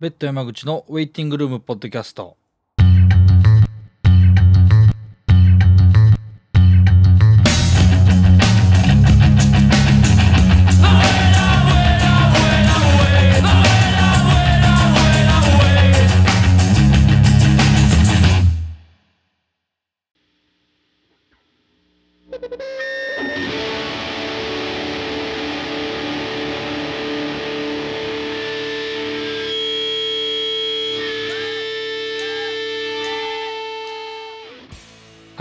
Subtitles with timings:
[0.00, 2.36] ベッド山口のウェイティングルームポッドキャスト。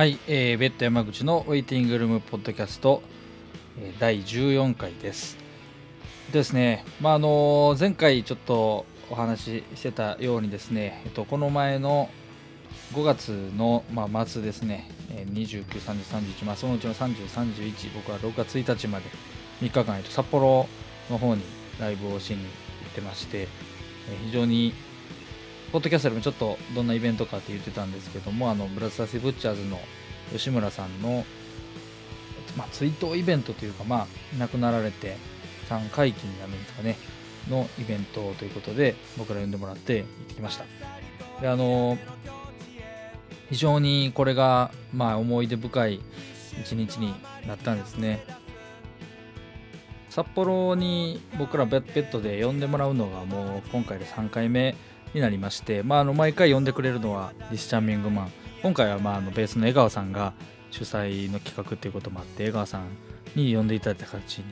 [0.07, 3.03] い、えー、ベッド山口のウェイティングルームポッドキャスト、
[3.79, 5.37] えー、第14回です。
[6.31, 12.09] ですね、まああの前回ちょっとお話ししてたようにですね、えっと、この前の
[12.93, 19.05] 5月の、まあ、末ですね、29、30、31、まあ、そのうちの30、31、僕は6月1日まで
[19.61, 20.67] 3日間、札幌
[21.09, 21.43] の方に
[21.79, 22.43] ライブをしに行
[22.91, 23.47] ってまして、
[24.25, 24.73] 非常に
[25.77, 29.79] ポッドキャストでもちょっとどんなイベントかって言ってたんですけども、あのブラザース・ブッチャーズの
[30.31, 31.23] 吉村さんの、
[32.57, 34.07] まあ、追悼イベントというか、まあ、
[34.39, 35.17] 亡くなられて
[35.69, 36.97] 3回忌になるんですかね、
[37.47, 40.65] のイベントということで、僕ら呼んでもらって行ってきました。
[41.41, 41.99] で、あの、
[43.51, 46.01] 非常にこれが、まあ、思い出深い
[46.59, 47.13] 一日に
[47.45, 48.23] なったんですね。
[50.09, 54.75] 札幌に僕らベッドで呼んでもらうのがもう今回で3回目
[55.13, 58.31] になりまして、まあ、あの毎回呼んでくれるのはディスチャーミングマン。
[58.61, 60.33] 今回はまああのベースの江川さんが
[60.71, 62.87] 主催の企画っていうこともあって江川さん
[63.35, 64.45] に呼んでいただいた形に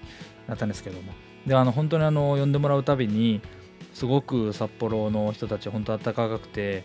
[0.48, 1.14] なったんですけども。
[1.46, 3.42] であの本当にあの呼んでもらうたびに
[3.94, 6.84] すごく札幌の人たち本当温かくて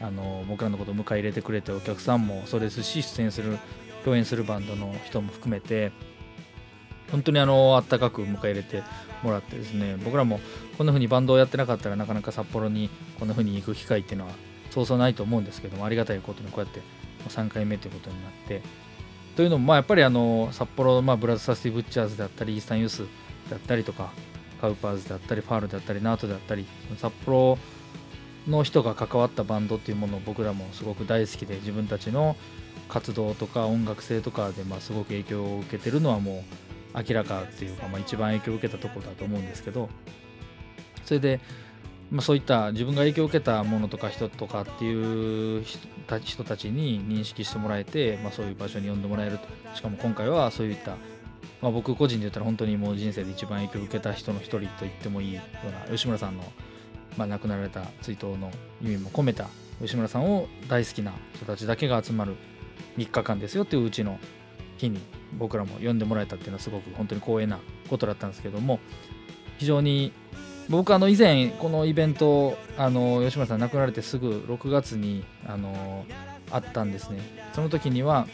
[0.00, 3.58] あの僕らのことを迎え入れてくれてお客さんもそうですし出演する
[4.04, 5.92] 共演するバンドの人も含めて
[7.10, 8.82] 本当にあのあったかく迎え入れて
[9.22, 10.40] もらってですね僕らも
[10.76, 14.32] こんな風にバンドをやってなかったらなかなか札幌にこんな風に行く機会っていうのは
[14.70, 16.80] そうそうないと思うんですけどもありがたいことにこうやって
[17.28, 18.62] 3回目ということになって。
[19.38, 23.06] というのもまあやっぱりあの札幌、まあ、ブラザーサスティブッチャーズであったりイースタンユースで
[23.52, 24.10] あったりとか
[24.60, 26.66] カウパーズであったりファールであったりナートであったり
[26.96, 27.56] 札幌
[28.48, 32.34] の人が関わったバンドっていうものを僕らもすごく大好きで自分たちの
[32.88, 39.88] 活動とか音楽性とかでまあすごく影響を受けてるのはもう明らかっていうか、まあ、一番影響を受けたところだと思うんですけど
[41.04, 41.40] それで、
[42.10, 49.48] まあ、そういった自分が影響を受けたものとか人とかっていう人たちに認識してもらえて、まあ、そういう場所に呼んでもらえると。
[49.74, 50.92] しかも今回はそういった、
[51.62, 56.44] まあ、僕個人で言ったら本当にもう人生で一番影響を受けた人の一人と言ってもいいような吉村さんの、
[57.16, 58.50] まあ、亡くなられた追悼の
[58.82, 59.48] 意味も込めた
[59.80, 62.36] 吉村さんを大好きな人たちだけが集まる
[62.96, 64.18] 3日間ですよっていううちの
[64.78, 65.00] 日に
[65.38, 67.58] 僕らも呼んでもらえたっていうのはすごく本当に光栄な
[67.88, 68.80] ことだったんですけども
[69.58, 70.12] 非常に
[70.68, 76.04] 僕あの以前このイベントあの吉村さん亡くなられてすぐ6月にあの
[76.50, 77.20] あったんですね。
[77.52, 78.26] その時には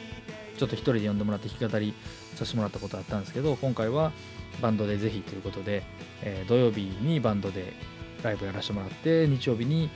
[0.59, 1.95] ちょっと一人で呼んでもらって弾き語り
[2.35, 4.13] させてもらったことあったんですけど今回は
[4.61, 5.83] バンドでぜひということで、
[6.23, 7.73] えー、土曜日にバンドで
[8.23, 9.91] ライブやらせてもらって日曜日に、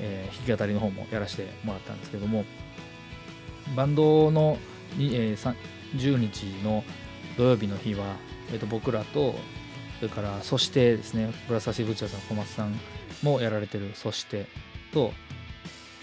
[0.00, 2.44] えー、弾き語りの方もやらせてもらったんですけども
[3.76, 4.58] バンドの
[4.96, 5.54] に、えー、
[5.96, 6.84] 10日の
[7.36, 8.16] 土曜日の日は、
[8.52, 9.34] えー、と僕らと
[9.98, 12.78] それからそしてですねブラサシブチャーさん小松さん
[13.22, 14.46] もやられてるそして
[14.92, 15.12] と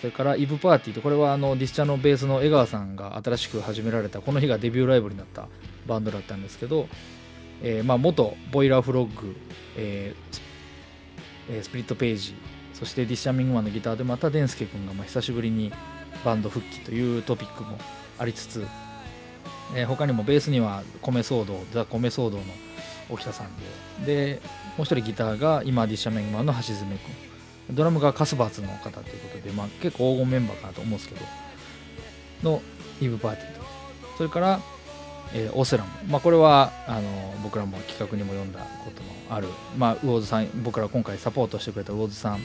[0.01, 5.47] それからイブパーティーとこれはあのディスチャのベースの江川さんが新しく始められたこの日がデビューライブになった
[5.87, 6.87] バンドだったんですけど、
[7.63, 9.35] えー、まあ元ボイラーフロッグ、
[9.77, 12.35] えー、スプリットページ
[12.73, 15.71] そしてディスチャーミングマンのギターでまたデンスケ君がまあ久しぶりに
[16.25, 17.77] バンド復帰というトピックも
[18.19, 18.67] ありつつ
[19.73, 22.43] えー、他にもベースには米騒動ザ・米騒動の
[23.09, 23.47] 沖田さん
[24.05, 24.05] で。
[24.05, 24.41] で
[24.77, 26.97] もう一人ギターが今ディッシャメンマンの橋爪君
[27.71, 31.21] ドラムがカスバーツの方ということで、まあ、結構黄金メンバーかなと思うんですけど。
[32.43, 32.61] の
[33.01, 33.65] イブパーティーと。
[34.17, 34.59] それから、
[35.33, 39.47] えー、オセラム、まあ、これはあの僕らも企画にも読んだことのある、
[39.77, 42.39] まあ、ウォーズさん僕ら今回サポートしてくれたウォーズさん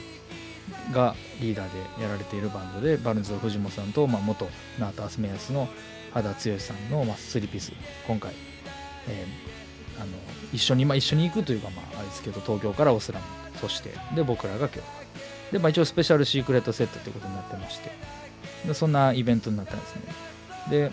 [0.91, 5.69] がリーダーでやられているバンドでバルンズ藤本さんと、まあ、元ナート・アスメヤスの
[6.13, 7.71] 肌剛さんの、まあ、スリーピース。
[8.07, 8.33] 今回、
[9.07, 10.11] えー、あの
[10.53, 13.25] 一緒に、まあ、一緒に行くというか、まあ、あれですけど東京からオスラム
[13.59, 15.53] そしてで僕らが今日。
[15.53, 17.91] で、まあ、一応スペシャルシークレットセットということになってまして。
[18.65, 20.01] でそんなイベントになったんですね。
[20.69, 20.91] で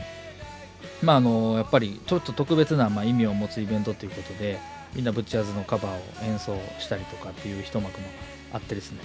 [1.03, 4.59] まああのやっぱりちょっと特別な、まあ、意味を持つイベントということで
[4.95, 8.07] みんなブッチャーズのカバーを演奏したりとかっていう一幕も
[8.53, 9.01] あってですね、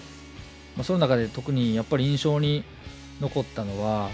[0.75, 2.63] まあ、その中で特にやっぱり印象に
[3.19, 4.10] 残ったのは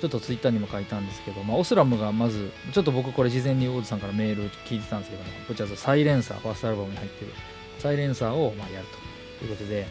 [0.00, 7.32] ちょっとツイッターにも書いたんですけど、まあ、オスラムがまず、ちょっと僕これ事前にオーズさんからメール聞いてたんですけども、こちらサイレンサー、ファーストアルバムに入ってる。
[7.78, 8.86] サイレンサーをまやる
[9.38, 9.86] ということで、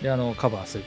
[0.00, 0.84] であのカバーする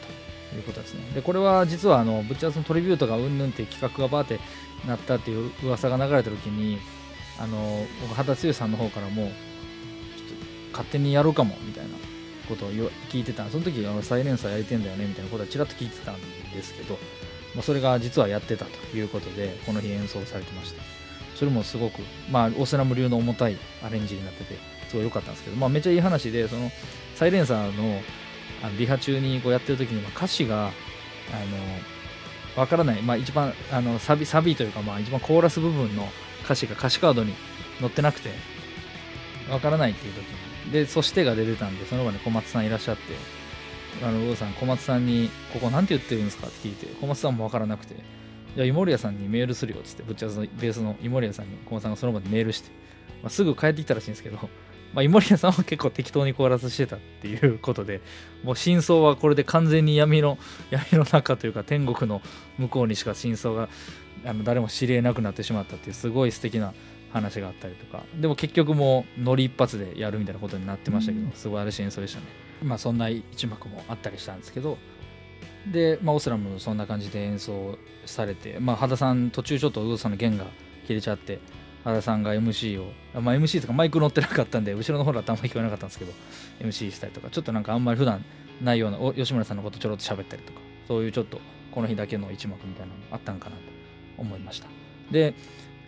[0.52, 1.02] ということですね。
[1.14, 4.40] でこれは実はあのブッチャーズのトリビュートがうんぬんって企画がバーって
[4.88, 6.80] なったっていう噂が流れた時に
[7.40, 9.34] あの僕畑剛さんの方からもちょっと
[10.72, 11.90] 勝手にやろうかもみたいな
[12.48, 13.50] ことを聞いてた。
[13.50, 16.16] その時あのサイレンサーやりてんだよねみたいなことはちらっと聞いてたん
[16.54, 16.98] ですけど、
[17.56, 20.82] まあ、それが実はやってたということでこの日演奏されてました。
[21.36, 24.56] それもすごくまあオスラム流の重たいアレンジになってて
[24.88, 26.72] すごい良かったんですけどまあめっちゃいい話でその
[27.16, 28.02] サイレンサーの
[28.64, 30.72] あのリハ中にこうやってる時に歌詞があの
[32.56, 36.08] わからない、まあ、一番あのサビサビというか、まあ、一番コーラス部分の
[36.46, 37.34] 歌詞が歌詞カードに
[37.80, 38.30] 載ってなくて
[39.50, 40.46] わからないっていう時に。
[40.72, 43.02] でそしてが出てたんでその場に小松さんいらっしゃって
[44.04, 47.96] あのウさん小松さんに「ここなんて言ってるんですか?」って聞いて小松さんもわからなくて
[48.56, 52.70] 「じゃあイモリアさんにメールするよ」っつってぶっちゃけベースのイモリアさんに小松さんがその場でメールして、
[53.22, 54.50] まあ、すぐ帰ってきたらしいんですけど
[54.96, 58.00] まあ、イモリアさんは結構適当にコーラスしてたっていうことで、
[58.44, 60.38] もう真相はこれで完全に闇の、
[60.72, 62.22] 闇の中というか天国の
[62.58, 63.68] 向こうにしか真相が
[64.24, 66.74] あの誰も知り得なくなってしまったっていうすごい素敵な
[67.12, 72.45] 話があったりとか、でも結局もうノリ一発でやるみたいなことになってましたけど、素晴らしい演奏でしたね。
[72.64, 74.78] まあそんな一幕もあったりしたんですけど、
[75.72, 80.46] で、まあ、オスラムそんな感じで演奏されて、まあ、羽田さん途中ちょっとウドさんの弦が
[80.86, 81.40] 切れちゃって、
[81.84, 82.92] 原さんが MC を、
[83.22, 86.14] まあ、MC とかマイク乗ってなかったんで、後ろの方だとあんまり聞こえなかったんですけど、
[86.60, 88.24] MC したりとか、ちょっとなんかあんまり普段
[88.62, 91.40] ないようなお、吉村さんのことちょろっと喋ったりとか、そういうちょっと
[91.72, 93.62] この日だけの一幕みたいなのあったんかなと
[94.18, 94.68] 思いました。
[95.12, 95.34] で、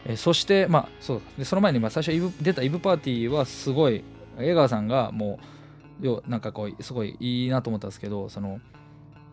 [0.06, 4.04] えそして、まあ、そうでその前にまあ最初イブ出たイブパーティーはすごい、
[4.38, 5.57] 江川さんがもう、
[6.02, 8.60] よなんかこう、すごいいいなと思ったんですけど、その、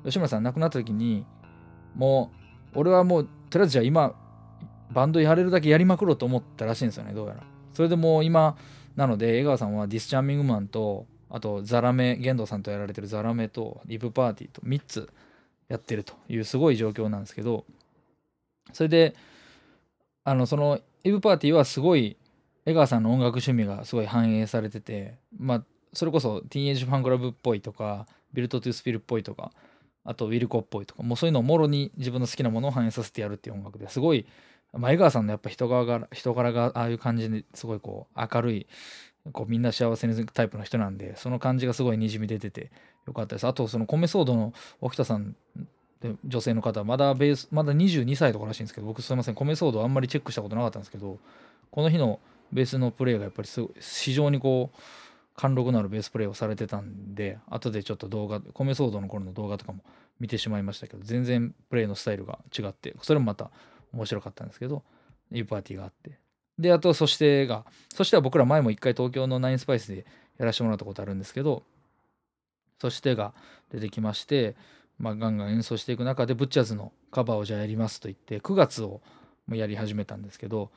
[0.04, 1.24] 吉村さん亡くなった時に、
[1.94, 2.30] も
[2.74, 4.14] う、俺はもう、とりあえずじゃあ今、
[4.90, 7.42] バンドやれるだけやりまくろうと思ったらしいんですよね、どうやら。
[7.72, 8.56] それでもう今、
[8.96, 15.10] なので、江川さんはディスチャーミングマンと、あとザラメ、玄道さんとやられてるザラメとリブパーティーと3つ
[15.68, 17.64] やってるというすごい状況なんですけど、
[18.72, 19.16] それで、
[20.22, 22.16] あの、そのイブパーティーはすごい
[22.66, 25.64] 江川さんの音楽趣味がすごい反映されてて、まあ、
[25.94, 29.52] それこそティーンエイジファンクラブっぽいとか、ビルトトゥスピルっぽいとか、
[30.04, 34.26] あとウィルコっぽいとか、もうそういうのをもろに自分の好きなものを反映させてやるっていう音楽ですごい
[34.76, 38.66] 前川さんのやっぱ人柄が人柄がああいう感じですごいこう明るい
[39.32, 42.70] こうみんな幸せにするタイプの人なんでその感じがすごいにじみ出てて
[43.06, 43.46] よかったです。
[43.46, 45.36] あとその米騒動の沖田さん
[46.24, 51.18] 女性の方まだベースまだ22歳とからしいんですけど僕すいません米騒動あんまりチェックしたことなかったんですけど
[51.70, 52.20] この日の
[52.52, 54.78] ベースのプレーがやっぱりす非常にこう
[55.36, 59.84] 貫禄のあるベースプレーをされてたんで後でちょっと動画米騒動の頃の動画とかも
[60.20, 63.50] 見てしまいましたけど全然プレーのスタイルが違ってそれもまた
[63.94, 64.82] 面白かったんですけど、
[65.32, 66.18] いうパーティーがあって。
[66.58, 67.64] で、あと、そしてが、
[67.94, 70.04] そしては僕ら前も一回東京のナインスパイスで
[70.38, 71.62] やらせてもらったことあるんですけど、
[72.80, 73.32] そしてが
[73.70, 74.56] 出てきまして、
[74.98, 79.00] まあ、ガンガン演奏していく中で、ブッチャーズのカバーをじゃあやりますと言って、9月を
[79.50, 80.70] やり始めたんですけど、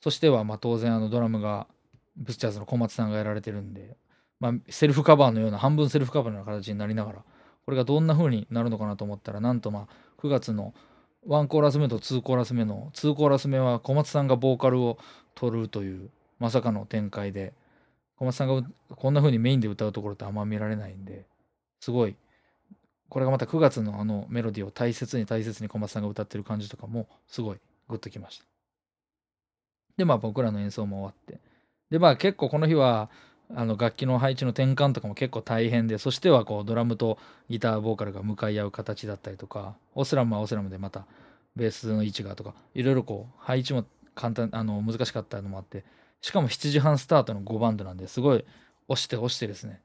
[0.00, 1.66] そしてはまあ当然あのドラムが
[2.16, 3.96] ブッチャーズの小松さんがやられてるんで、
[4.38, 7.24] まあ、セルフカバーのような半分セルフカバーのような形になりながら
[7.64, 10.74] これがどんな風になるのかなと思ったらなんとまあ9月の
[11.26, 14.98] 1コーラス目と2コーラス目の2コーラス目は小松さんがボーカルを
[15.34, 17.52] 取るというまさかの展開で
[18.16, 18.66] 小松さんが
[18.96, 21.26] こんな風にメインで歌うところってあんま見られないんで
[21.80, 22.16] すごい
[23.08, 27.58] これがまた9月のあのメロディーを大切に大切に小松さんが歌ってる感じとかもすごい
[27.88, 28.44] グッときました。
[29.96, 31.40] でまあ僕らの演奏も終わって
[31.90, 33.10] でまあ結構この日は
[33.54, 37.18] あの楽器の配置の転換とかも結構大変でそしてはこうドラムと
[37.48, 41.06] ギターボーカルが向かい合う形だったりとかオスラムはオスラムでまた
[41.56, 45.84] ベースの位置がとかいろいろこう配置も簡単あの難しかったのもあって
[46.20, 48.44] しかも7時半スタートの5バンドなんですごい
[48.88, 49.80] 押して押してですね。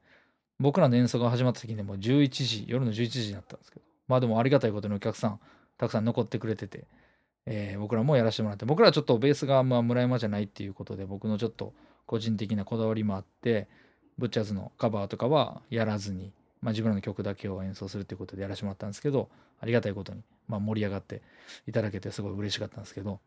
[0.58, 5.40] 僕らの演奏が始まった時にもう11時夜の11時になったんですけどまあでもありがたいことにお客さん
[5.76, 6.84] たくさん残ってくれてて、
[7.44, 11.74] えー、僕らもやらせてもらって僕らはちょっとベースがまあ村山じゃないっていうことで僕のちょっと
[12.06, 13.68] 個人的なこだわりもあって
[14.18, 16.32] ブッチャーズのカバーとかはやらずに、
[16.62, 19.28] まあ、自分らの曲だけを演奏するっていうことでやらせてもらったんですけど
[19.60, 21.22] ありがたいことに、まあ、盛り上がって
[21.66, 23.20] いただけてすごい嬉しかったんですけど。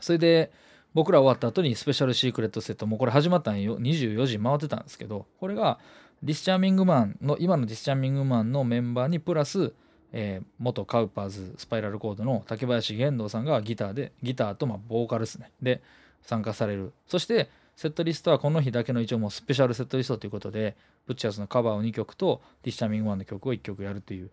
[0.00, 0.50] それで
[0.94, 3.78] 僕ら終わった後にスペシャルシークレットセットもうこれ始まったんよ。
[3.78, 5.78] 24時回ってたんですけどこれが
[6.22, 9.72] ディスチャーミングマンの今のディスチャーミングマンのメンバーにプラス、
[10.12, 15.52] えー、元カウパーズスパイラルコードの竹林現動さんがギターでギターとまあボーカルですね。
[15.62, 15.82] で
[16.22, 16.92] 参加される。
[17.06, 17.48] そして
[17.80, 24.30] セットリストはこの日だけの一応もうスペシャルセットリストということで、ブッチャーズのカバーを2曲とディスチャーミングマンの曲を1曲やるという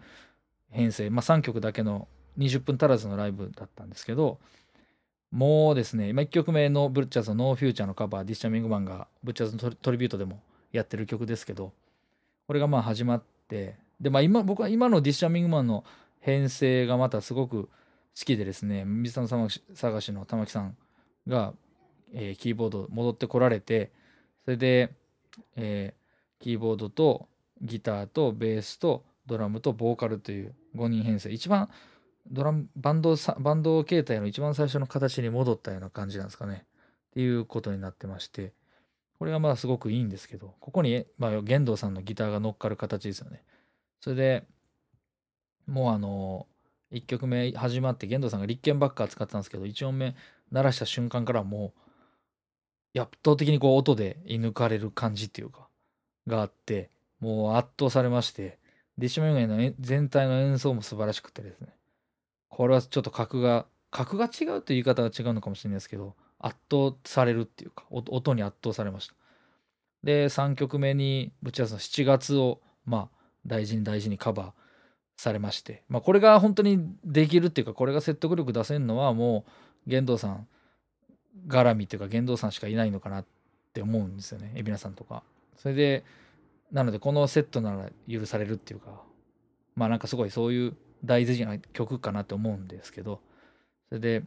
[0.69, 4.37] 編成、まあ3曲だけの20分足らずのライブだったんですけど、
[5.31, 10.41] もうですね、今1曲目のブッチャーズのノーフューチャーのカバー、ディスチャーミングマンがブッチャーズのトリビュートでも
[10.73, 11.71] やってる曲ですけど、
[12.47, 15.85] これがまあ始まって、でまあ今僕は今のディッシャーミングマンの
[16.19, 17.69] 編成がまたすごく好
[18.25, 20.75] きでですね水田の探しの玉木さん
[21.27, 21.53] が、
[22.13, 23.91] えー、キーボード戻ってこられて
[24.45, 24.93] それで、
[25.55, 27.27] えー、キーボードと
[27.61, 31.29] ギターとベースとドラムとボーカルという5人編成。
[31.29, 31.69] 一番
[32.29, 36.65] ドラムバンドバンド形態の一番最初の形に戻ったような感じなんですかね。
[36.65, 38.53] っていうことになってまして。
[39.19, 40.53] これがまあすごくいいんですけど。
[40.59, 43.43] ここに、まあ、玄道さんのギターが乗っかる形ですよね。
[43.99, 44.43] それで
[45.67, 46.47] もうあの
[46.91, 50.15] 1曲目始まって玄道さんが立憲ばっか使ってたんですけど1音目
[50.51, 51.86] 鳴らした瞬間からもう
[52.99, 55.67] 圧倒的にこう音で射抜かれる感じっていうか
[56.27, 56.89] があって
[57.19, 58.57] もう圧倒されまして
[58.97, 61.67] ディシュメガネの全体の演奏も素晴らしくてですね。
[62.49, 69.13] これはちょっと格が格が違うという言い方は違うのかもしれないですけど圧倒されるっていうか音に圧倒されました。
[70.03, 74.51] で3曲目にぶち合わせの7月をまあ大事に大事にカバー
[75.17, 79.45] されまして、まあ、これが本当にできるっていうかこれが説得力出せるのはも
[79.85, 80.47] う玄道さん
[81.47, 83.25] 絡みっていうか玄道さんしかいないのかなっ
[83.73, 84.51] て思うんですよね。
[84.53, 85.23] 海老名さんとか。
[85.57, 86.03] それで
[86.71, 89.01] なのでこのセットなら許されるっていうか。
[89.75, 90.75] まあなんかすごいそういう
[91.05, 93.21] 大事な曲かなって思うんですけど。
[93.89, 94.23] それで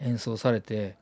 [0.00, 0.96] 演奏されて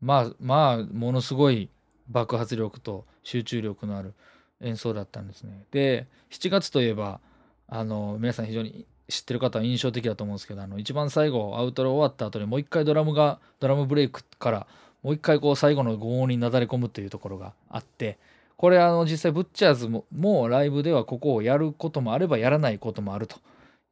[0.00, 1.70] まあまあものすごい
[2.08, 4.14] 爆発力と集中力のある
[4.60, 5.64] 演奏だったんですね。
[5.70, 7.20] で7月といえば
[7.68, 14.66] あの皆さん非常に知ってる方は印象的だと思うんですけどあの一番最後アウトロ終わった後にもう一回ドラムがドラムブレイクから
[15.02, 18.18] もう一回こう最後の5音になだれ込むというところがあって
[18.56, 23.36] これあの実際ブッチャーズももライブではここをやることもあればやらないこともあると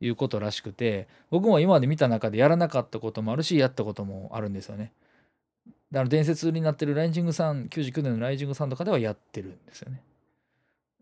[0.00, 4.92] いうことらしくて僕も今まで見た中でやらなかったこともあるしやったこともあるんですよね。
[5.92, 10.02] だから伝説になってるライジングさん99年のライジングさんとかではやってるんですよね。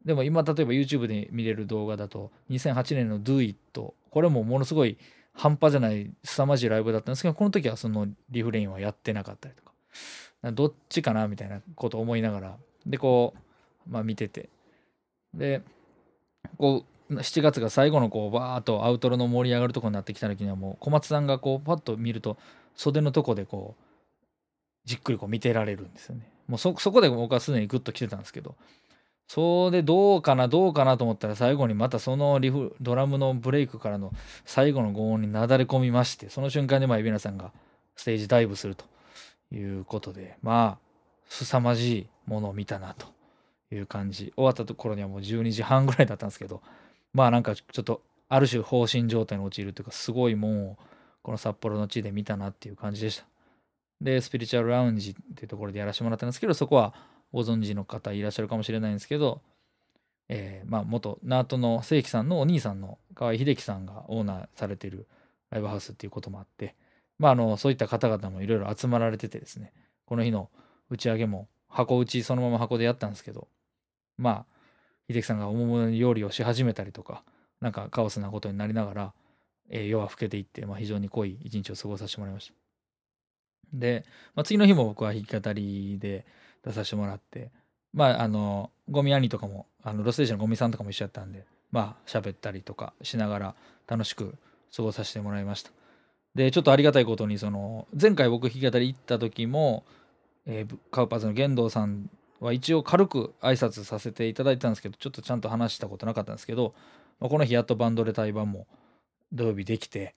[0.04, 4.98] でも今例えば YouTube で見れる動画だと2008年の Do It これもものすごい
[5.32, 9.72] 半端じゃない凄まじいライブだったんですけどこの時はそのリフレインはやってなかったりとか。
[10.50, 13.34] どっちかなみたいなことを思いながらでこ
[13.86, 14.48] うまあ見てて。
[15.34, 15.62] で
[16.58, 22.36] こう7月が最後のこうバーッとアウトロの盛り上がるとこになってきた時にはもう小松さんがこうパッと見ると
[22.74, 23.82] 袖のとこでこう
[24.84, 26.28] じっくりこう見てられるんですよね。
[26.48, 28.56] もうそこで僕はすでにグッと来てたんですけど。
[29.28, 34.12] それでどうかなどうかなと思ったら最後にまたそのリフドラムのブレイクからの
[34.44, 37.52] 最後の5音になだれ込みましてその瞬間でまあ海老名さんが
[37.96, 38.84] ステージダイブすると
[39.54, 40.92] いうことでまあ
[41.28, 43.06] 凄まじいものを見たなと
[43.74, 44.32] いう感じ。
[44.36, 46.60] 終わったところにはもう12時半ぐらいだったんですけど
[47.14, 50.76] まあなんかちょっとある種放心状態に陥るというかすごいもんを
[51.22, 53.24] この札幌の地で見たなっていう感じでした。
[54.00, 56.92] でスピリチュアルラウンジっていうところでやらせてもらったんですけどそこは
[57.32, 59.40] ご存知の方いらっしゃるかもしれないんですけど、
[60.28, 65.06] えー、まあ元ナートの正規さんのお兄さんの河合秀樹さんがオーナーされてる
[65.50, 66.74] ライブハウスっていうこともあって、
[67.18, 69.72] まあ、あのそういった方々もいろいろ集まられててですね
[70.06, 70.50] この日の
[70.90, 73.48] 打ち上げも箱打ちそのまま箱でやったんですけど
[74.18, 74.44] まあ
[75.08, 77.22] 秀樹さんが大物に料理をし始めたりとか
[77.60, 79.12] なんかカオスなことになりながら、
[79.70, 82.54] えー、夜は更けていって、まあ、非常に濃い一日を過ごさせてもらいました。
[83.72, 86.26] で、まあ、次の日も僕は弾き語りで
[86.64, 87.50] 出させてもらって、
[87.92, 93.54] まあ、あの、ゴミ兄とかも、あのロステージのゴミさんとかも一緒やったんで、まあ、喋ったりとかしながら
[93.86, 94.34] 楽しく
[94.74, 95.70] 過ごさせてもらいました。
[96.34, 99.84] で、ちょっとありがたいことに、その、前回僕弾き語り行った時も、
[100.46, 106.74] えー、カウパーズの現動さんは一応軽く挨拶させていただいたんですけど、ちょっとちゃんと話したことなかったんですけど、
[107.20, 108.66] まあ、この日やっとバンドで対バンも
[109.32, 110.14] 土曜日できて、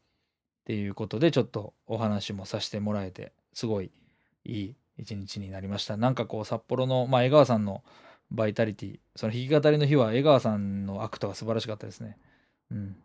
[0.66, 3.92] っていうことでちょっとお話もさせてもらえてすごい
[4.46, 5.98] いい一日になりました。
[5.98, 7.84] なんかこう札幌の、まあ、江川さんの
[8.32, 12.18] バイタリティ、その弾き語りの日は江川さんのアクトが素晴らしかったですね。
[12.72, 12.96] うん。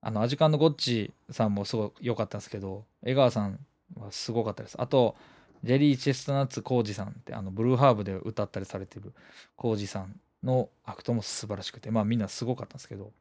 [0.00, 3.58] あの、アジカンのゴッチさんもすごい良かったんですけど、江川さん
[3.96, 4.76] はすごかったです。
[4.80, 5.16] あと、
[5.64, 9.12] ジェリー・チェストナッツ・コージさんって、あの、ブルーハーブで歌ったりされてる
[9.56, 13.12] コージさんのアクトも素晴らしくて、まあみんなすごかったんですけど、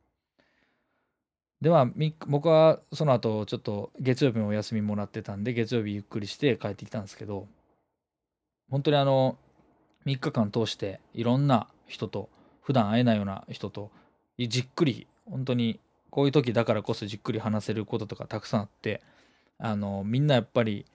[1.62, 1.88] でまあ
[2.28, 7.48] 僕はその後ちょっと月曜日もお休みもらってたんで月曜日ゆっくりして帰ってきたんですけど
[8.70, 9.38] 本当にあの
[10.06, 12.30] 3日間通していろんな人と
[12.62, 13.92] 普段会えないような人と
[14.40, 19.02] じっくり本当にこういう時だからこそじっくり話せることとかたくさんあって
[19.60, 20.86] あのみんなやっぱり、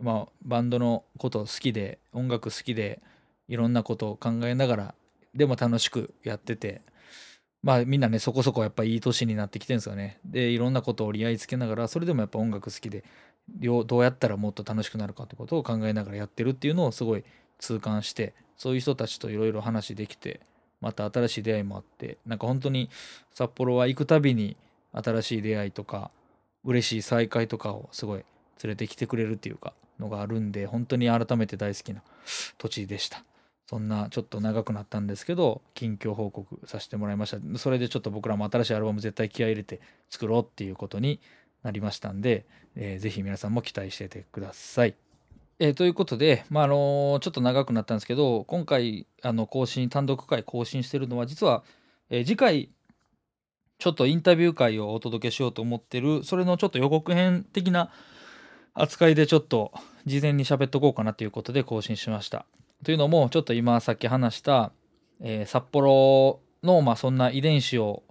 [0.00, 3.00] まあ、バンドのこと好きで音楽好きで
[3.48, 4.94] いろんなことを考えながら
[5.34, 6.82] でも楽しくやってて
[7.62, 10.18] まあみんなねそこそこやっぱいい年になってきてるんですよね。
[10.24, 13.04] でいろんなことを折り合いつけながらそれでもやっぱ音楽好きで
[13.48, 17.24] どうやったらもっと楽しくなるかってことを考えながらやってるっていうのをすごい
[17.58, 20.40] 痛感してそういう人たちといろいろ話できて
[20.80, 22.90] また新しい出会いもあってなんか本当に
[23.32, 24.56] 札幌は行くたびに
[24.92, 26.10] 新しい出会いとか
[26.64, 28.24] 嬉しい再会とかをすごい
[28.62, 32.02] 連れてきてくれるっていうかのがあるんで本当に改めて大好きな
[32.58, 33.24] 土地でした。
[33.66, 37.58] そんなちょっと長くなったんですけど近況報告させてもらいました。
[37.58, 41.20] それでちょっと僕らも新しいアルバム絶対気合入れて作ろうっていうことに
[41.64, 44.94] なりましたんで、えー、ぜひ皆さんも期待しててください。
[45.58, 51.62] えー、ということで、まああのー、ちょっと長くなったんですけど今回あの更新単独回更新してるのは実は、
[52.10, 52.70] えー、次回
[53.78, 57.90] ちょっとインタビュー会をお届けしようと思ってるそれのちょっと予告編的な
[58.74, 59.72] 扱いでちょっと
[60.06, 62.46] 事前に喋っとこうかなということで更新しました。
[62.84, 64.72] というのもちょっと今さっき話した、
[65.20, 68.02] えー、札幌の、まあ、そんな遺伝子を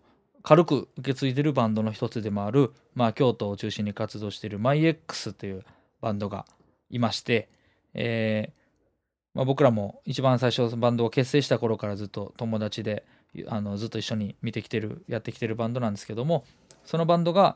[0.44, 5.64] 軽く受け継いでるバンドの一つでもある、まあ、京都を中心に活動している MyX という
[6.02, 6.46] バンドが
[6.90, 7.50] いまして、
[7.94, 8.52] えー、
[9.34, 13.06] まあ、僕らも一番最初バンドを結成した頃からずっと友達で
[13.48, 16.46] あのずっと一緒に見てきてるやってきてるバンドなんですけども
[16.86, 17.56] そのバンドが、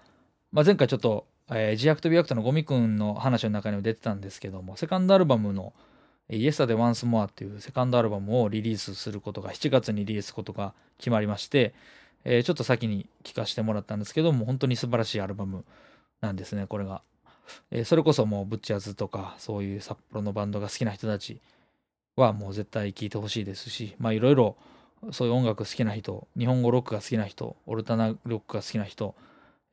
[0.51, 5.73] まあ、前回ちょっとえー、自白と美白とのゴミくんの話の中にも出てたんですけども、セカンドアルバムの
[6.29, 11.73] Yesterday Once More っていうセカンドアルバムをリリースすることが、7月にリリースことが決まりまして、
[12.23, 15.65] えー、ちょっと先に聞かせてもらったんですけども、本当に素晴らしいアルバム
[16.21, 17.01] なんですね、これが。
[17.71, 21.39] えー、それこそもうブッチャーズとか、そういう札幌のバンドが好きな人たち
[22.15, 24.57] はもう絶対聴いてほしいですし、まあいろいろ
[25.11, 29.15] そういう音楽好きな人、日本語ロックが好きな人、オルタナロックが好きな人、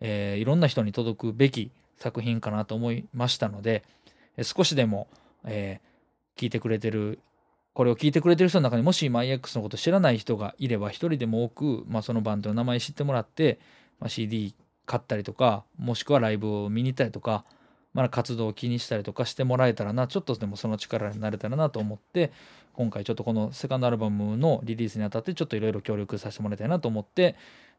[0.00, 3.82] えー、いろんな人に届くべき作品かなと思いましたので、
[4.42, 5.08] 少しでも、
[5.44, 7.18] えー、聞いてくれてる、
[7.74, 13.58] これを聞いてくれてる人の中にもし MyX のこと知らない人がいれば、一人でも多く、まあ、そのバンドの名前知ってもらって、
[13.98, 14.54] まあ、CD
[14.86, 17.44] 買ったりとか、もしくはライブを見に行ったりとか、
[17.92, 22.32] まだ活動を気にしたりとかしてもらえたらな、ちょっとでもその力になれたらなと思って、
[22.74, 27.34] 今回ちょっとこのセカンドアルバムのリリースにあたってちょっといろいろ協力させてもらいたいなと思って、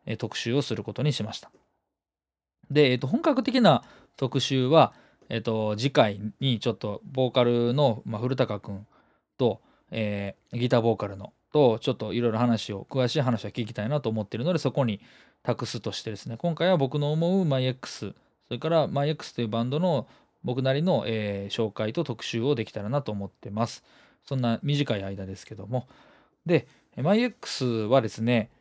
[0.05, 1.51] え特集をすることにしました。
[2.69, 3.83] で、えっと、本格的な
[4.17, 4.93] 特集は、
[5.29, 8.86] えっと、次回にちょっとボーカルの、まあ、古高くん
[9.38, 15.00] と、えー、ギターボーカルのとちょっといろいろ話を詳しい話は聞きたいなと思ってるのでそこに
[15.41, 18.15] 託すとしてですね今回は僕の思う MyX そ
[18.50, 20.08] れから MyX というバンドの
[20.43, 23.84] 僕なりの、えー、紹介と特集をできたらなと思ってます。
[24.24, 25.88] そんな短い間ですけども。
[26.45, 26.67] で
[26.98, 28.52] MyX はですね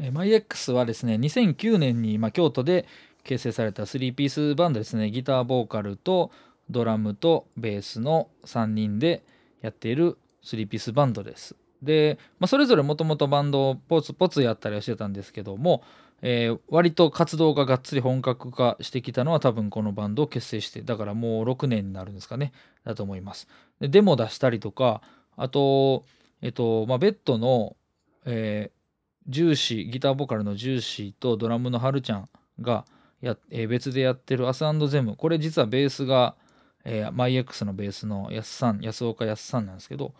[0.00, 2.86] MyX はですね2009年に、まあ、京都で
[3.24, 5.10] 結成された3ピースバンドですね。
[5.10, 6.30] ギターボーカルと
[6.70, 9.24] ドラムとベースの3人で
[9.64, 11.56] やっている3ピースバンドです。
[11.82, 15.82] で、まあ、それぞれもともとバンドをポツポツやったりはしてたんですけども、
[16.22, 22.52] えー、割と活動ががっつり本格化してきたのは多分このバンドを結成してだからもう6年になるんですかね
[22.84, 23.48] だと思います。
[23.80, 25.02] でデモ出したりとか
[25.36, 26.04] あと
[26.40, 27.76] えっとまあベッドの、
[28.24, 28.84] えー
[29.26, 32.28] ジューシーギターボーカルのジューシーとドラムのはるちゃん
[32.60, 32.84] が
[33.24, 35.16] や、えー、別でやってるアスゼム。
[35.16, 36.36] これ実はベースが、
[36.84, 40.12] えー、MyX のベースの安さん安岡安さんなんですけど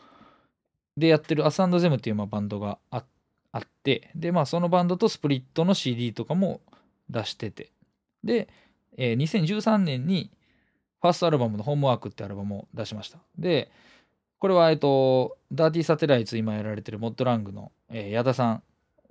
[0.96, 6.60] でやってるアスゼムっていうまあバンドがあってでまあそのバンドとスプリットの CD とかも
[7.10, 7.70] 出してて
[8.22, 8.48] で、
[8.96, 10.30] えー、2013年に
[11.00, 13.18] ファーストアルバムの「ホームワーク」ってアルバムを出しました。
[13.38, 13.70] で
[14.38, 18.62] これはえっとダーティーサテライツ今やられてるモッドラングの、えー、矢田さん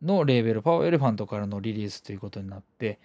[0.04, 3.00] のレーベル、パワーエレファントからのリリースということになって、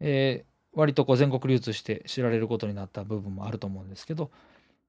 [0.00, 4.30] えー、割とこう全国流通して知られることになった部分もあると思うんですけど、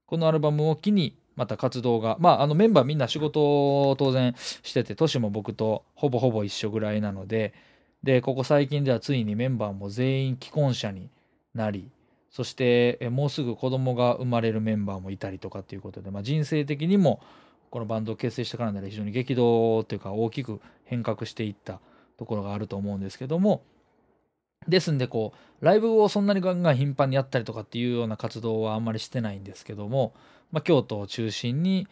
[0.06, 7.54] このアルバムを機にまた活動が、まあ、あのメンバーみんな仕事を当然してて、年も僕とほぼほぼ一緒ぐらいなので、
[8.04, 11.10] で、ここ最近ではついにメンバーも全員既婚者に
[11.56, 11.90] なり、
[12.30, 17.22] そしてもうすぐ子供が生まれるメンバーもいたりとかっていうことで、まあ、人生的にも
[17.70, 21.80] このバンドを結成してからなら非常に激動というか大きく変革していった
[22.18, 23.64] ところがあると思うんですけども
[24.68, 30.14] ですんでこうライブをそんなにガンガン頻繁にやったりとかっていうような活動はあんまりしてないんですけども、
[30.52, 31.88] まあ、京都を中心に、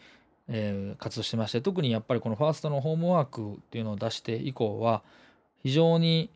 [0.48, 5.02] えー、活動してまして特にやっぱりこのファーストのホームワークっていうのを出して以降は
[5.62, 6.30] 非常に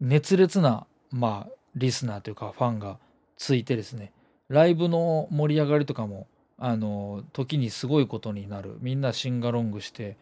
[0.00, 2.98] 熱烈なまあリスナーというかファンが
[3.36, 4.12] ついてですね
[4.48, 6.26] ライブの盛り上がりとかも
[6.58, 8.76] あの時にすごいことになる。
[8.80, 10.16] みんなシンガロングして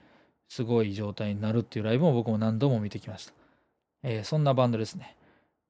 [0.49, 3.33] すごい状態になるっていうライブも僕も何度も見てきました、
[4.03, 5.17] えー、そんなバンドですね。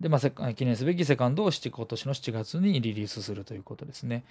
[0.00, 4.24] で、まあ、記念すべきセカンドを今年の7月にリリースするということですね。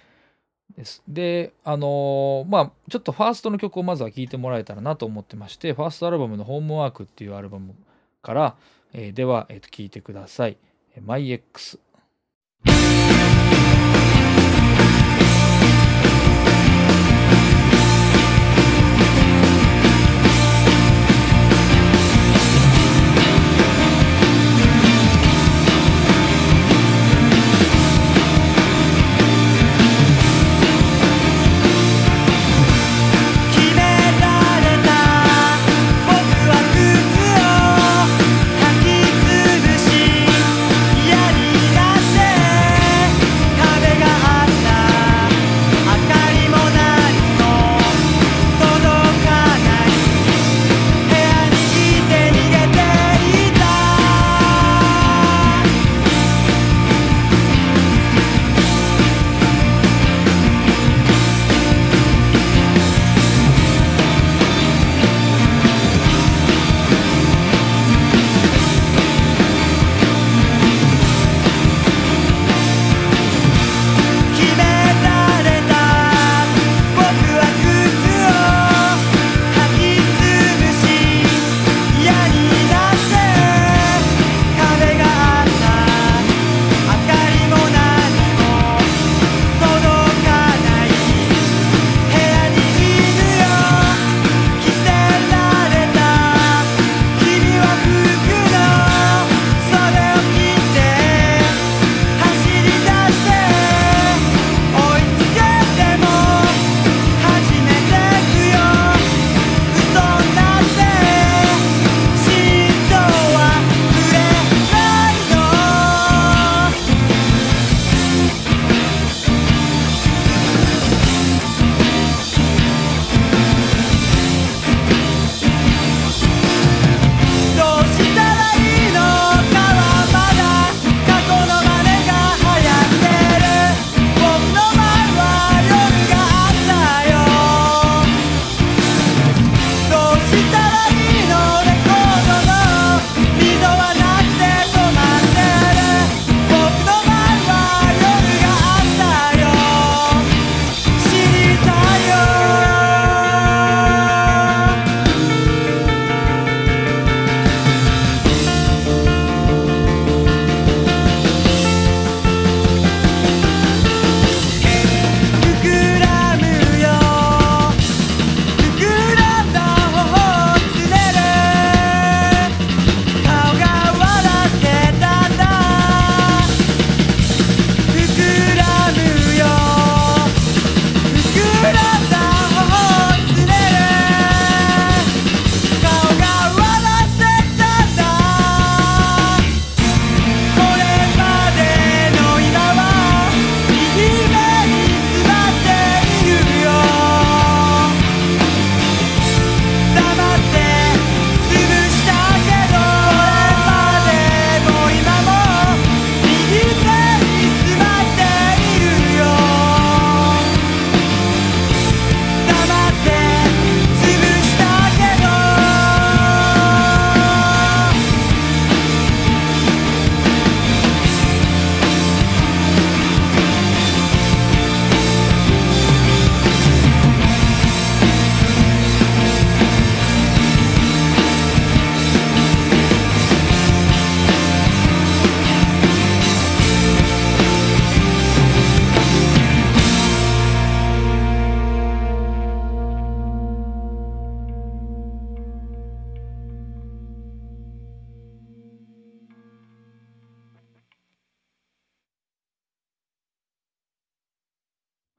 [0.76, 1.02] です。
[1.08, 7.74] であのー、まあちょっとファーストの曲をまずは聴いてもらえたらなと思ってましてファーストアルバムの「ホームワーク」っていうアルバム
[8.22, 8.56] から、
[8.92, 10.56] えー、では、えー、聴いてください
[10.96, 11.78] 「MyX」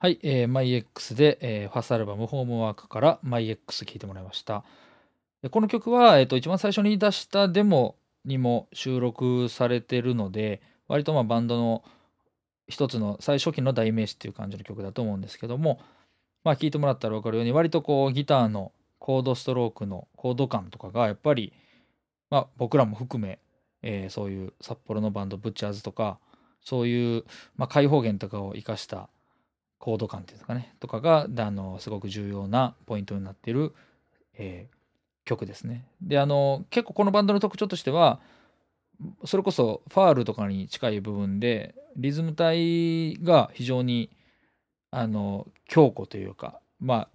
[0.04, 4.64] はい、えー、MyX で、えー、ファーストアルバムホームワークから MyX 聴いてもらいました。
[5.44, 11.84] でこの曲は、えーと、一番最初に出したデモにも収録されてるので、割とまあバンドの
[12.68, 15.80] 一つの最初期の代名詞っていう感じの曲だと思うんですけども、
[16.44, 21.54] まあ聴いてもらったら分かるように、割とこうギターのコードストロークのコード感とかがやっぱり、
[22.32, 23.38] まあ僕らも含め、
[23.84, 26.18] えー、そういう札幌のバンドブッチャーズとか、
[26.64, 27.24] そういう、
[27.56, 29.08] まあ、開放弦とかを生かした
[29.82, 33.74] コード感っていうんですかねとかがあのすごく重要なポイントになっている、
[34.38, 34.76] えー、
[35.28, 35.86] 曲ですね。
[36.02, 38.20] であの結構このバンドの特徴としては
[39.26, 44.12] それこそファールとかに近い部分でリズム体が非常に
[44.92, 47.10] あの強固というかまあ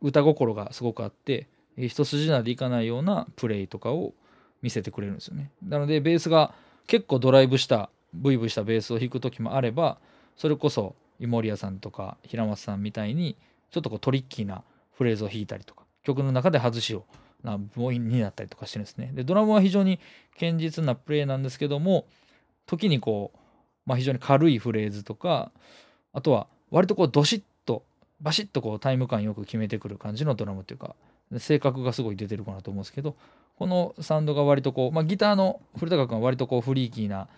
[0.00, 4.12] 歌心がすごくあって一筋縄でいかないようなプレイとかを
[4.60, 5.52] 見せてくれるんですよね。
[5.62, 6.52] なのでベースが
[6.88, 9.98] 結構ドライブしたブイブイしたベースを弾く時もあれば
[10.36, 13.36] それこそイモリアさんとか平松さんみたいに
[13.70, 17.04] ちょっとこうトリッキーなフレーズを弾いたりとか曲の中で外しを
[17.44, 19.10] な母音になったりとかしてるんですね。
[19.14, 20.00] でドラムは非常に
[20.38, 22.06] 堅実なプレイなんですけども
[22.66, 23.38] 時にこう、
[23.86, 25.52] まあ、非常に軽いフレーズとか
[26.12, 27.84] あとは割とこうドシッと
[28.20, 30.96] バシッとこうタイム感よく決めてくる感じのドラムっていうか
[31.38, 33.16] 性格がすごい出てるかなと思うんですけど
[33.58, 37.28] このサウンドが割とこう、まあ、ギターの古高君は割とこうフリーキーな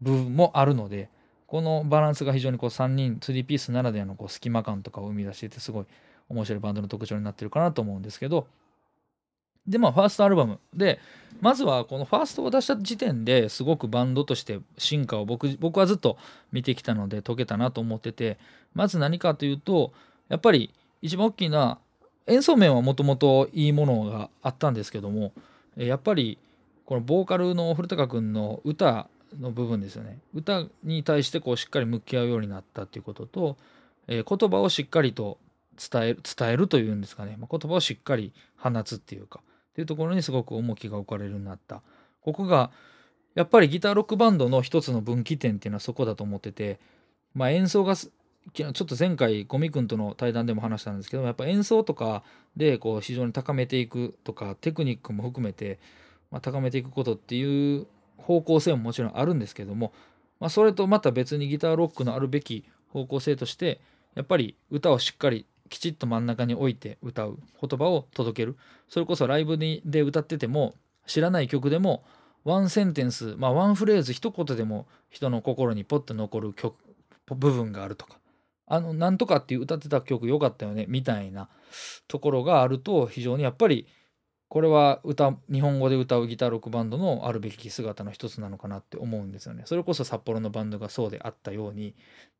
[0.00, 1.08] 部分もあるので
[1.46, 5.86] このバランスが非常にこう3人3ピースならではのこう隙間感とかを生み出していてすごい
[6.28, 8.46] 面白いバンドの特徴になってるかなと思うんですけど。
[9.66, 11.00] でまあファーストアルバムで
[11.40, 16.18] まずはこのファーストを出した時点ですごくバンドとして進化を僕僕はずっと
[16.52, 18.38] 見てきたので解けたなと思ってて
[18.74, 19.92] まず何かというと
[20.28, 21.78] やっぱり一番大きな
[22.26, 25.32] 演奏面はもともといいものがあったんですけども
[25.76, 26.38] やっぱり
[26.84, 30.18] このボーカルの古高君の歌の部分ですよね。
[30.34, 33.56] 歌に対してこうしっかり向き合うようになったっていうことと、
[34.08, 35.38] えー、言葉をしっかりと
[35.76, 41.82] 伝える伝えるというんですかね、まあ、言葉をしっかり放つっていうかっていうところにすごく重きが置かれるようになった。
[42.22, 42.70] ここが
[43.34, 46.80] やっぱりギターロックバンドの一つの分岐点っていうのはそこだと思ってて、
[47.34, 52.22] まあ、演奏がちょっと前回ゴミ君との対談でも話したんですけどやっぱ演奏とか
[52.56, 55.78] でこう非常に高めていくとかテクニックも含めて、
[56.30, 57.86] まあ、高めていくことっていう
[58.18, 59.92] 方向性ももちろんあるんですけども、
[60.40, 63.80] まあ、それとまた別にギターロックのあるべき方向性として
[64.14, 68.56] やっぱり歌をしっかりきちっと真ん中に置いて歌う言葉を届ける。
[68.88, 70.74] それこそライブで歌ってても
[71.06, 72.04] 知らない曲でも
[72.44, 76.76] ワンセンテンスまあワンフレーズ一言でも人の心にポッと残る曲
[77.26, 78.18] 部分があるとか。
[78.68, 81.48] あのなんとかっていう歌ってた曲良かったよねみたいな
[82.08, 83.86] ところがあると非常にやっぱり
[84.48, 89.62] これは歌日本語で歌うギターロックバンドのあるべき姿の一つなのかなって思うんですよね。
[89.66, 91.94] それこそ札幌のバンドがそうであったように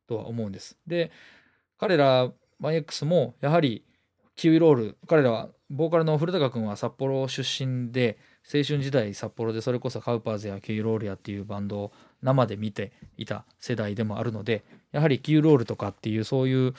[0.07, 0.77] とは思うんです。
[0.87, 1.11] で
[1.77, 3.83] 彼ら YX もやはり
[4.35, 11.91] キウイロール彼らはボーカルの古高君は札幌出身で青春時代札幌でそれこそカウパーズやキウイロールやっていうバンドを
[12.21, 16.73] 生で見ていた世代でもあるのでやはりキウイロールとかっていうそういう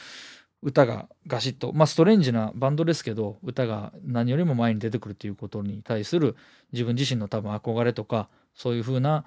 [0.63, 6.37] 歌がガシッとまあストレンジなバンドですけど歌が何よりも前に出てくるということに対する
[6.73, 9.25] 自分自身の多分憧れとかそういう風な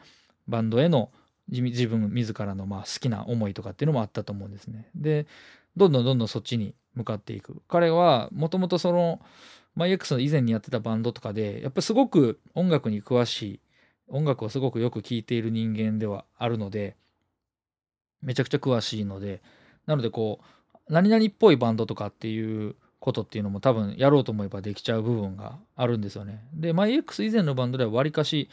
[0.48, 1.10] バンドへの
[1.48, 4.90] 自分自らのまあ好きな思いとかっていうのもあったと思うんですね。
[4.96, 5.26] で
[5.76, 7.62] どんどんどんどんそっちに向かっていく。
[7.68, 9.22] 彼はもともとその
[9.76, 13.60] マイ X の以前にやってたバンドとかでやっぱりすごく音楽に詳しい
[14.08, 16.98] 音楽をすごくよく聴いている人間ではあるので
[18.22, 19.42] めちゃくちゃ詳しいので
[19.86, 20.46] なのでこう
[20.92, 26.44] 何々っぽいバンドとかっていうことっていうのも多分やろうと思えばできちゃう部分があるんですよね。
[26.54, 28.50] で、MyX 以前のバンドではわりかし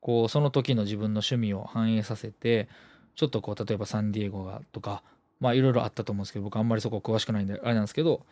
[0.00, 2.68] こうその時の自分の趣味を反映させて
[3.14, 5.02] ちょっとこう例えばサンディエゴがとか
[5.40, 8.26] まあいろいろあったと思うんですけど僕あんまりそこ詳しくないんであれなんですけど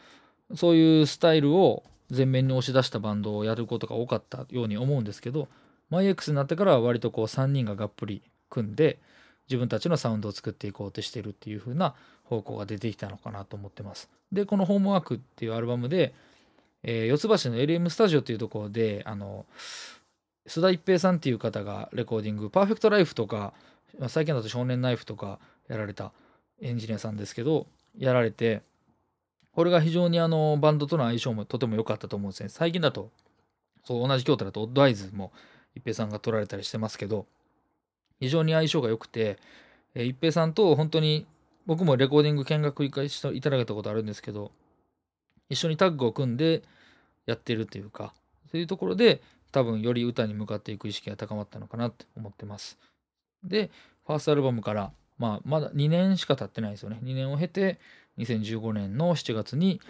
[0.54, 1.82] そういうスタイルを
[2.14, 5.48] 前面に押し出したバンドをやることが多かったように思うんですけど
[5.90, 8.98] MyX になってからは割とこう3人ががっぷり組んで
[9.48, 14.08] 自分たちのサウンドを作っていこうとしてるっていう風な方向が出てきたのかなと思ってます。
[14.32, 16.14] で、このホームワークっていうアルバムで、
[16.82, 19.46] えー、四つ橋の LM スタジオっていうところで、あの、
[20.46, 23.54] 須田一平さんっていう方がレコーディング、パーフェクトライフとか、
[24.08, 26.12] 最近だと少年ナイフとかやられた
[26.60, 28.62] エンジニアさんですけど、やられて、
[29.52, 32.48] これが非常にあのバンドとの相性もとても良かったと思うんですね。
[32.48, 33.10] 最近だと、
[33.84, 35.32] そう同じ京都だとオッドアイズも
[35.74, 37.26] 一平さんが撮られたりしてますけど、
[38.20, 39.38] 非常に相性が良くて、
[39.94, 41.26] えー、一平さんと本当に
[41.66, 44.52] 僕もレコーディング見学行かしていただいたことあるんですけど、
[45.48, 46.62] 一緒にタッグを組んで
[47.26, 48.14] やってるというか、
[48.50, 49.22] そういうところで
[49.52, 52.78] 多分より歌に向かっていく意識が高まったのかなって思ってます。
[53.42, 53.70] で、
[54.06, 56.98] ファーストアルバムから、まあ、まだ2年しか経ってないですよね。
[57.02, 57.78] 2年を経て、
[58.18, 59.80] 2015年の7月に、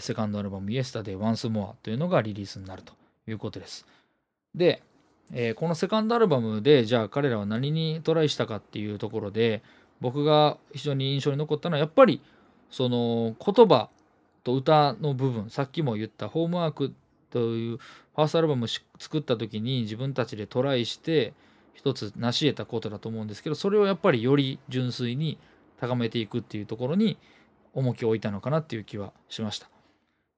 [0.00, 2.94] セカンドアルバム Yesterday Once More というのがリリースになると
[3.28, 3.86] いうことです。
[4.54, 4.82] で、
[5.32, 9.62] えー、このセカンドアルバムでじゃあ彼らは何にトライしたかっていうところで
[10.00, 12.20] 僕が非常に印象に残ったのはやっぱり
[12.70, 13.88] その言葉
[14.42, 16.92] と歌の部分さっきも言ったホームワーク
[17.30, 21.32] というファーストアルバム作った時に自分たちでトライして
[21.72, 25.38] 一つ成し得たことだと思うんですけどそれをやっぱりより純粋に
[25.80, 27.18] 高めていくっていうところに
[27.72, 29.68] 重きを置いたのかなっていう気はしました。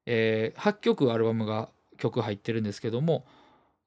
[0.06, 1.68] えー、8曲アルバムが
[1.98, 3.24] 曲入ってるんですけども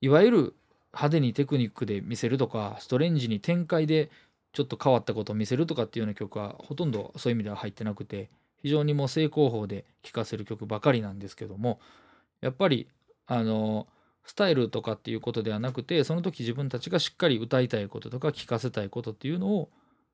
[0.01, 0.55] いわゆる
[0.93, 4.09] 派手にテクニックで見せるとかストレンジに展開で
[4.53, 8.29] ちょっと変わったことを見せるとかっていうような曲はほとんどそういう意味では入ってなくて
[8.61, 11.79] 非常にもう正攻法で聴かせる曲ばかりなんですけども
[12.41, 12.87] やっぱり
[13.27, 13.87] あの
[14.25, 19.69] スタイルとかっていうことではなくてその時自分たちがしっかり歌いたいこととか聴かせたいことっていうのを、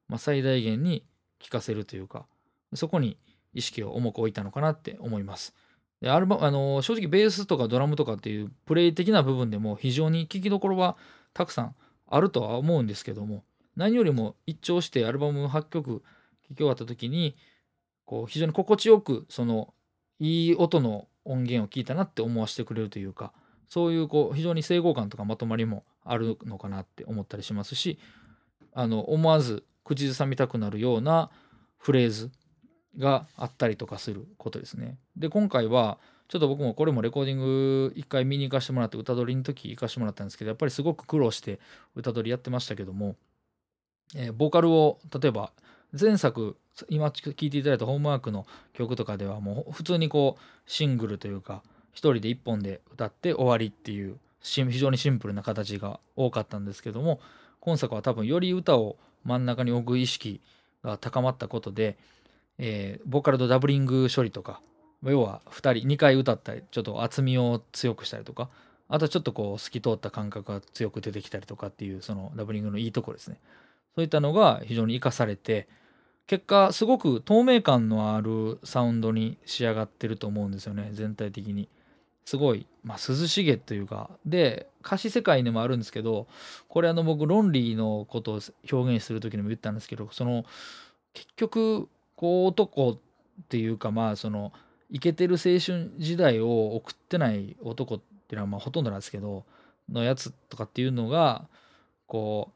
[0.08, 1.06] まあ、最大限に
[1.40, 2.26] 聴かせるというか
[2.74, 3.18] そこに
[3.54, 5.56] 意識を重く置いたのかなって思います。
[6.06, 10.98] でアルバあの正直ベースとかドラムとかっていうプレイ的な部分でも非常に聴きどころは
[11.34, 11.76] たくさん
[12.08, 13.44] あるとは思うんですけども
[13.76, 16.04] 何よりも一聴してアルバム8曲
[16.48, 17.36] 聴き終わった時に
[18.06, 19.74] こう非常に心地よくその
[20.20, 23.34] いい音の音源を聞いたなって思わせてくれるというか
[23.68, 27.98] そういうこう非常に整合感とかまとまりもあるのかなって思ったりしますし
[28.74, 31.32] あの思わず口ずさみたくなるような
[31.80, 32.30] フレーズ
[32.98, 34.98] があったりとかすることですね。
[35.18, 41.60] で今回はちょっと僕もこれもレコーディング一回見に行かしてもらって歌取りの時行かしてもらったんですけどやっぱりすごく苦労して
[41.96, 43.16] 歌取りやってましたけども、
[44.16, 45.52] えー、ボーカルを例えば
[46.00, 46.58] 前作
[46.90, 51.62] 今聴いていただいたホームワークの曲とかではもう普通にこうシングルというか
[51.94, 57.20] 1人で1本で歌って終わりっていう非常にシンプルな形が多かったんですけども
[57.66, 60.40] 今作は多分より歌を真ん中に置く意識
[60.84, 61.98] が高まったことで、
[62.58, 64.62] えー、ボーカルとダブリング処理とか
[65.04, 68.50] 要は2人2回歌ったりちょっと厚みを強くしたりとか
[68.88, 73.40] あとちょっとこう透き通った感覚が強く出てきたりとかっていうそのダブリングのいいとこですね。
[73.96, 75.68] そういったのが非常に生かされて
[76.28, 81.70] 結果すごく透明感のあるサウンドに仕上がってると思うんですよね全体的に。
[82.26, 86.26] すごい、まあ、涼しげというかで歌詞世界にもあるんですけど
[86.68, 88.40] これあの僕ロンリーのことを
[88.72, 90.44] 表現する時にも言ったんですけどその
[91.14, 92.98] 結局こう男っ
[93.50, 94.54] ていうかまあその
[94.90, 99.46] イケてる青春時代を送ってない男っていうのはまあほとんどなんですけど
[99.92, 101.48] のやつとかっていうのが
[102.08, 102.52] こ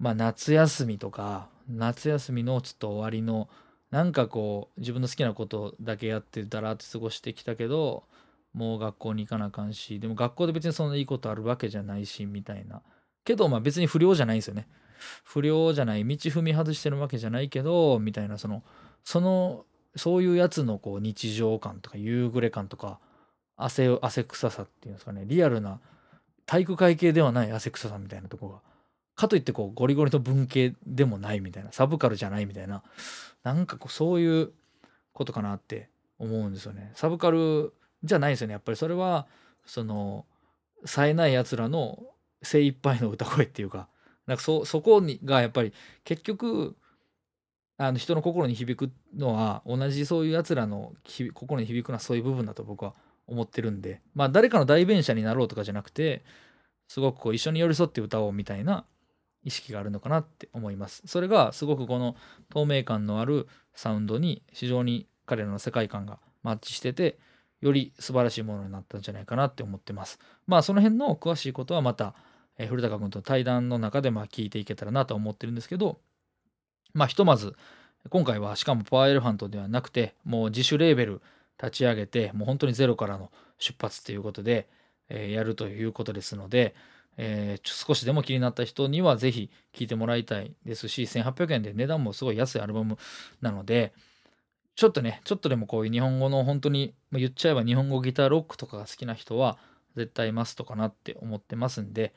[0.00, 3.48] うまあ夏休みとか夏休みのちょっと終わりの
[3.90, 8.04] なんかこう自分の好きなことだけやってだらって過ごしてきたけど
[8.52, 12.82] もう学校に行かなあかんしでも学校で別にそんないいことあるわけじゃないしみたいな。
[13.24, 14.66] けどまあ別に不良じゃないんですよね。
[15.22, 16.04] 不良じゃない。
[16.04, 18.62] 道踏み外してるわけじゃないけどみたいなその
[19.08, 19.64] その
[19.96, 22.98] そういうやつのこう日常感とか夕暮れ感とか
[23.56, 25.80] 汗汗臭さっていうんですかねリアルな
[26.44, 28.56] 体育会系ではない汗臭さみたいなとこが
[29.14, 32.82] かといってこうゴリゴリの文系でもないみたいなサブカルじゃないみたいな
[33.44, 34.52] なんかこうそういう
[35.14, 36.92] ことかなって思うんですよね。
[36.94, 37.72] サブカル
[38.04, 38.52] じゃないですよね。
[38.52, 39.26] やっぱりそれは
[39.66, 40.26] その
[40.84, 41.98] 冴えないやつらの
[42.42, 43.88] 精一杯の歌声っていうか
[44.26, 45.72] なんかそそこにがやっぱり
[46.04, 46.76] 結局
[47.78, 50.92] あの人の心に響くのは同じそういうやつらの
[51.32, 52.94] 心に響くのはそういう部分だと僕は
[53.26, 56.24] 思ってるんでまあ誰かの代弁者になろうとかじゃなくて
[56.88, 58.84] すごくこう一緒に寄り添って歌おうみたいな
[59.44, 61.02] 意識があるのかなって思います。
[61.06, 62.16] それがすごくこの
[62.50, 67.18] 透明感のあるサウンドに非常に彼らの世界観がマッチしてて
[67.60, 70.18] より素晴らしいものになったんじゃないかなって思ってます。
[70.46, 72.14] まあその辺の詳しいことはまた、
[72.58, 76.00] え古高君と対談の中でまあ聞いていけたらなと思ってるんですけど
[76.94, 77.54] まあひとまず
[78.10, 81.22] 今回はしかもパワーエレファントではなくてもう自主レーベル
[81.62, 84.68] 立ち上げてもう本当にゼロからの出発ということで、
[85.08, 86.74] えー、やるということですので、
[87.18, 92.96] えー、少しでも気になった人にはぜひ聴いてもらいたいですし、1800円で値段もすごい安いアルバム
[93.42, 93.92] なので、
[94.76, 99.58] ちょっとね、ちょっとでもこういう日本語の本当に、言っちゃえば日本語ギターロックとかが好きな人は
[99.96, 102.14] 絶対マストかなって思ってますんで、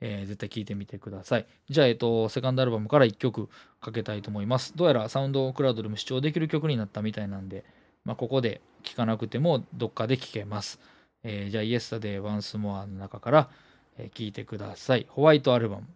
[0.00, 1.46] えー、絶対聴いてみてください。
[1.68, 3.48] じゃあ、えっ、と、セカンドアルバムから1曲
[3.80, 4.76] かけたいと思います。
[4.76, 7.64] どうやらサウンドクラウドでも視聴できる曲になったみたいなんで、
[8.04, 10.80] まあ、ここで聴かなくてもどっかで聴けます。
[11.22, 13.50] えー、じゃあ、イエスタデーワンスモアの中から、
[13.96, 15.06] え聞いてください。
[15.08, 15.86] ホワイトアルバム。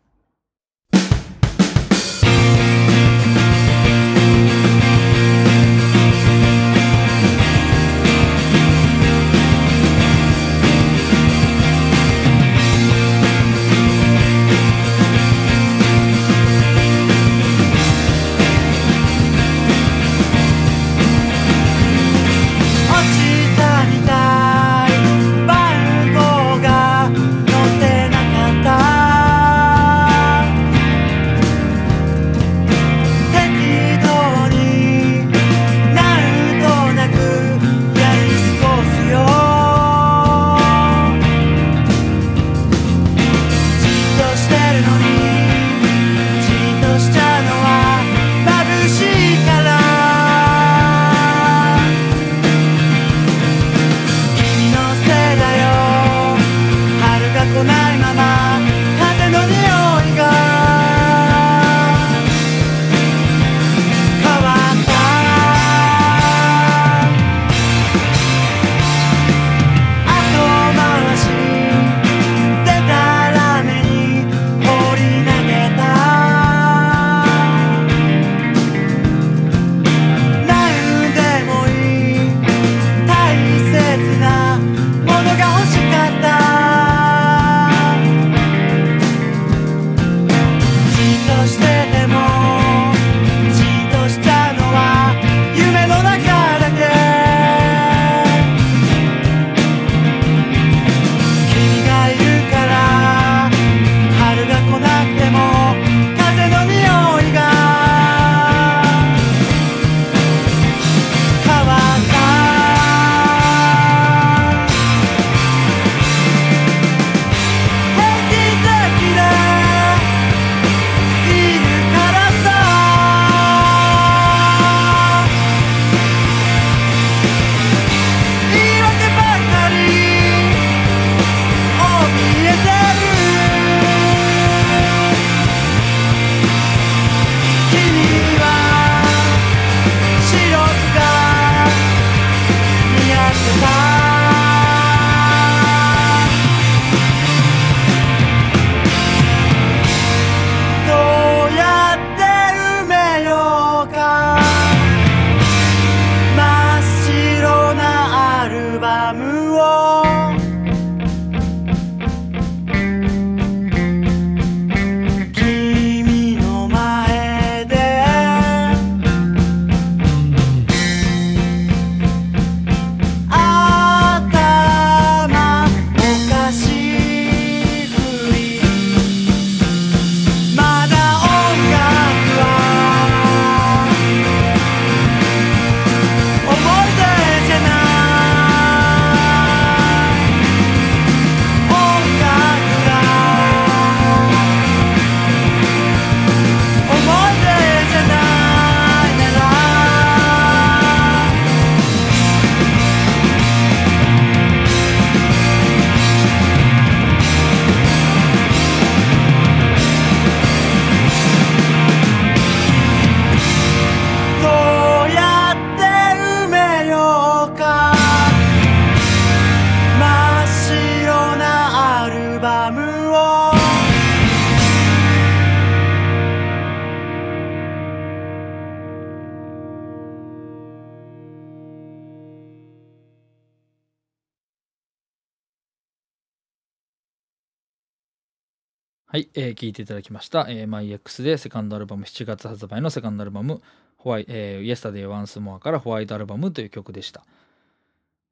[239.10, 240.44] はい、えー、聞いていただきました。
[240.50, 243.62] えー、MyX でセカンドアルバム7月発売のセカンドアルバム、
[243.96, 247.24] ホワイえー、Yesterday Once More からホワイトアルバムという曲でした。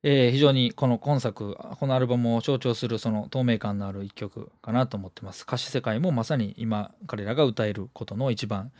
[0.03, 5.45] えー、非常にこの今作、このアルバムを象徴するその透明感のある一曲かなと思ってます。
[5.45, 8.70] 歌詞世界もまさに今彼らが歌えることの一番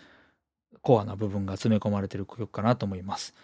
[0.83, 3.35] コアな部分が詰め込まれている曲かなと思います。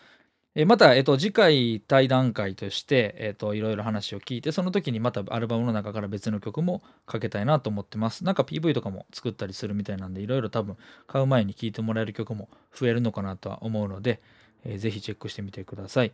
[0.55, 8.23] えまた、えっと、次回対談会として、えっと、いろいろ話を聞いて、その時にまたアルバムの中から別の曲もかけたいなと思ってます。
[8.23, 10.77] なんか PV とかも作ったりするみたいなんで、いろいろ多分
[11.07, 14.21] 買う前に聴いてもらえる曲も増えるのかなとは思うので、
[14.65, 16.13] えー、ぜひチェックしてみてください。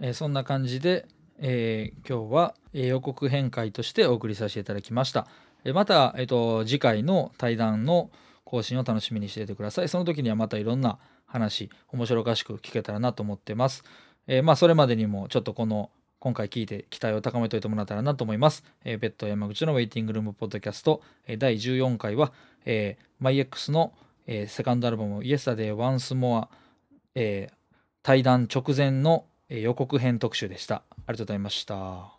[0.00, 1.06] えー、そんな感じで、
[1.38, 5.28] えー、今日は、え予告編会としてお送りさせていただきました。
[5.64, 8.10] えまた、えっと、次回の対談の
[8.44, 9.88] 更新を楽しみにしていてください。
[9.88, 10.98] その時にはまたいろんな
[11.36, 13.84] 話面白おかしく聞けたらなと思ってます。
[14.26, 18.64] えー、まあそれまでにもちょっとこの今回聞いて期待を高めておいてもらったらなと思います。
[18.84, 22.32] えー、ベッド山口のウェイティングルームポッドキャスト、え、第14回は、
[22.64, 23.92] えー、MyX の、
[24.26, 26.48] えー、セカンドアルバム Yesterday Once More、
[27.14, 27.54] えー、
[28.02, 30.76] 対談直前の予告編特集でした。
[30.76, 32.15] ありがとうございました。